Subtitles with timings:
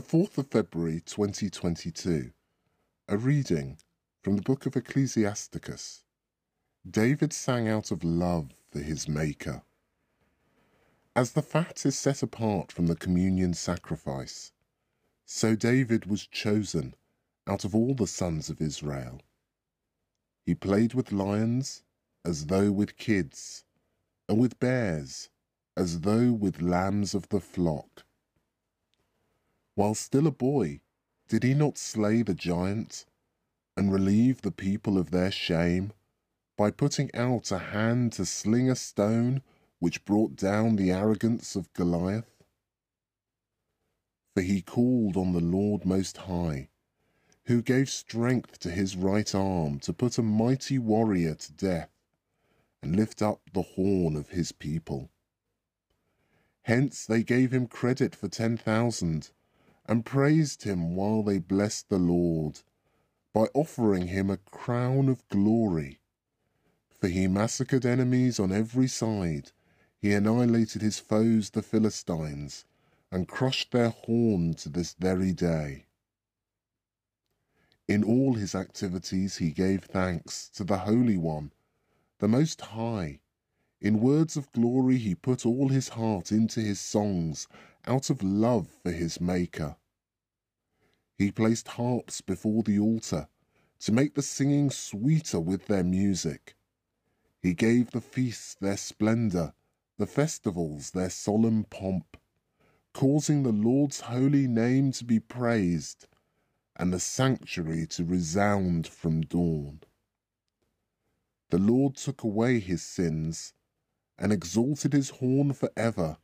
[0.00, 2.30] 4th of February 2022,
[3.08, 3.78] a reading
[4.22, 6.04] from the book of Ecclesiasticus.
[6.88, 9.62] David sang out of love for his Maker.
[11.16, 14.52] As the fat is set apart from the communion sacrifice,
[15.24, 16.94] so David was chosen
[17.46, 19.20] out of all the sons of Israel.
[20.46, 21.82] He played with lions
[22.24, 23.64] as though with kids,
[24.28, 25.28] and with bears
[25.76, 28.04] as though with lambs of the flock.
[29.78, 30.80] While still a boy,
[31.28, 33.06] did he not slay the giant
[33.76, 35.92] and relieve the people of their shame
[36.56, 39.40] by putting out a hand to sling a stone
[39.78, 42.42] which brought down the arrogance of Goliath?
[44.34, 46.70] For he called on the Lord Most High,
[47.44, 51.92] who gave strength to his right arm to put a mighty warrior to death
[52.82, 55.08] and lift up the horn of his people.
[56.62, 59.30] Hence they gave him credit for ten thousand
[59.88, 62.60] and praised him while they blessed the Lord,
[63.32, 66.00] by offering him a crown of glory.
[67.00, 69.52] For he massacred enemies on every side,
[69.98, 72.66] he annihilated his foes the Philistines,
[73.10, 75.86] and crushed their horn to this very day.
[77.88, 81.52] In all his activities he gave thanks to the Holy One,
[82.18, 83.20] the Most High.
[83.80, 87.48] In words of glory he put all his heart into his songs,
[87.88, 89.76] out of love for his Maker.
[91.16, 93.28] He placed harps before the altar
[93.80, 96.54] to make the singing sweeter with their music.
[97.40, 99.54] He gave the feasts their splendour,
[99.96, 102.16] the festivals their solemn pomp,
[102.92, 106.06] causing the Lord's holy name to be praised
[106.76, 109.80] and the sanctuary to resound from dawn.
[111.50, 113.54] The Lord took away his sins
[114.18, 116.18] and exalted his horn for ever.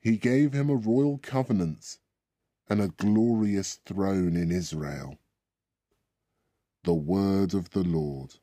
[0.00, 1.98] He gave him a royal covenant
[2.68, 5.18] and a glorious throne in Israel.
[6.84, 8.36] The word of the Lord.